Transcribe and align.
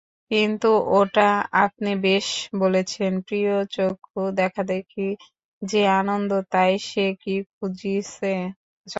কিন্তু 0.31 0.69
ওটা 0.91 1.29
আপনি 1.61 1.91
বেশ 2.01 2.27
বলেছেন– 2.61 3.15
প্রিয়চক্ষু-দেখাদেখি 3.27 5.07
যে 5.61 5.81
আনন্দ 5.99 6.31
তাই 6.51 6.73
সে 6.89 7.05
কি 7.21 7.35
খুঁজিছে 7.51 8.33
চঞ্চল? 8.87 8.89